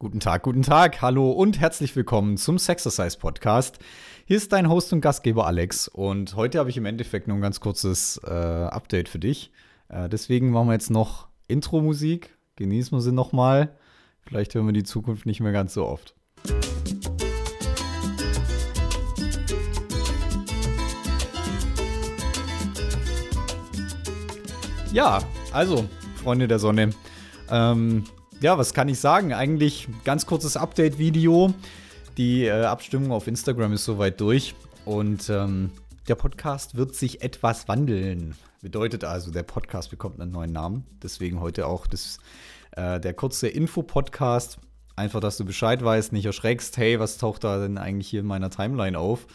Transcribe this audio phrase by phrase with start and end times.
[0.00, 3.78] Guten Tag, guten Tag, hallo und herzlich willkommen zum Sexercise Podcast.
[4.26, 7.40] Hier ist dein Host und Gastgeber Alex und heute habe ich im Endeffekt nur ein
[7.40, 9.52] ganz kurzes äh, Update für dich.
[9.88, 13.76] Äh, deswegen machen wir jetzt noch Intro-Musik, genießen wir sie nochmal.
[14.22, 16.16] Vielleicht hören wir die Zukunft nicht mehr ganz so oft.
[24.92, 25.22] Ja,
[25.52, 26.90] also, Freunde der Sonne.
[27.48, 28.04] Ähm,
[28.44, 29.32] ja, was kann ich sagen?
[29.32, 31.54] Eigentlich ganz kurzes Update-Video.
[32.18, 34.54] Die äh, Abstimmung auf Instagram ist soweit durch
[34.84, 35.70] und ähm,
[36.08, 38.34] der Podcast wird sich etwas wandeln.
[38.60, 40.84] Bedeutet also, der Podcast bekommt einen neuen Namen.
[41.02, 42.18] Deswegen heute auch das,
[42.72, 44.58] äh, der kurze Info-Podcast.
[44.94, 48.26] Einfach, dass du Bescheid weißt, nicht erschreckst, hey, was taucht da denn eigentlich hier in
[48.26, 49.26] meiner Timeline auf?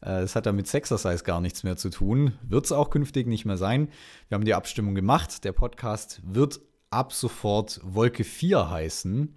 [0.00, 2.32] Es äh, hat da mit Sexercise gar nichts mehr zu tun.
[2.42, 3.90] Wird es auch künftig nicht mehr sein.
[4.28, 5.44] Wir haben die Abstimmung gemacht.
[5.44, 6.60] Der Podcast wird
[6.94, 9.34] ab sofort Wolke 4 heißen.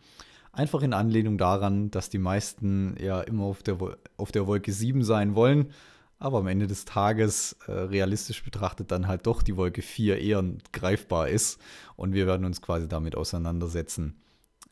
[0.52, 3.78] Einfach in Anlehnung daran, dass die meisten ja immer auf der,
[4.16, 5.72] auf der Wolke 7 sein wollen,
[6.20, 10.44] aber am Ende des Tages äh, realistisch betrachtet dann halt doch die Wolke 4 eher
[10.72, 11.60] greifbar ist
[11.96, 14.20] und wir werden uns quasi damit auseinandersetzen,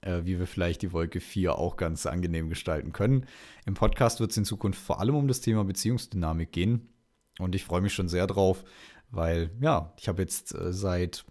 [0.01, 3.25] äh, wie wir vielleicht die Wolke 4 auch ganz angenehm gestalten können.
[3.67, 6.89] Im Podcast wird es in Zukunft vor allem um das Thema Beziehungsdynamik gehen
[7.37, 8.63] und ich freue mich schon sehr drauf,
[9.11, 11.25] weil ja, ich habe jetzt äh, seit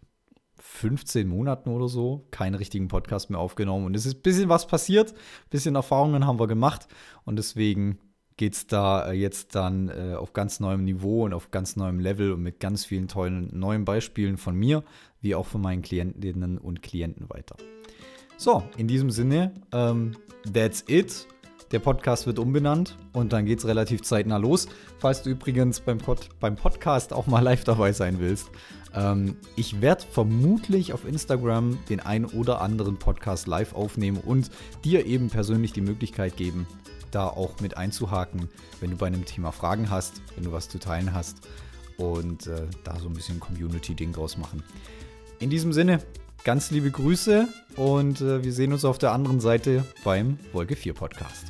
[0.66, 3.84] 15 Monaten oder so keinen richtigen Podcast mehr aufgenommen.
[3.84, 6.88] Und es ist ein bisschen was passiert, ein bisschen Erfahrungen haben wir gemacht.
[7.24, 7.98] Und deswegen
[8.38, 12.00] geht es da äh, jetzt dann äh, auf ganz neuem Niveau und auf ganz neuem
[12.00, 14.82] Level und mit ganz vielen tollen neuen Beispielen von mir,
[15.20, 17.56] wie auch von meinen Klientinnen und Klienten weiter.
[18.38, 20.16] So, in diesem Sinne, ähm,
[20.50, 21.28] that's it.
[21.74, 24.68] Der Podcast wird umbenannt und dann geht es relativ zeitnah los.
[25.00, 28.48] Falls du übrigens beim, Pod beim Podcast auch mal live dabei sein willst,
[28.94, 34.52] ähm, ich werde vermutlich auf Instagram den einen oder anderen Podcast live aufnehmen und
[34.84, 36.68] dir eben persönlich die Möglichkeit geben,
[37.10, 40.78] da auch mit einzuhaken, wenn du bei einem Thema Fragen hast, wenn du was zu
[40.78, 41.38] teilen hast
[41.96, 44.62] und äh, da so ein bisschen Community-Ding draus machen.
[45.40, 45.98] In diesem Sinne,
[46.44, 50.92] ganz liebe Grüße und äh, wir sehen uns auf der anderen Seite beim Wolke 4
[50.92, 51.46] Podcast.